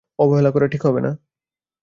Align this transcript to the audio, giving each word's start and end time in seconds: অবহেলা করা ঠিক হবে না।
অবহেলা 0.19 0.49
করা 0.51 0.67
ঠিক 0.67 0.81
হবে 0.85 1.01
না। 1.01 1.11